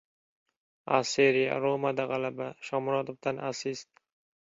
[0.99, 1.59] A Seriya!
[1.67, 3.97] "Roma"da g‘alaba, Shomurodovdan assist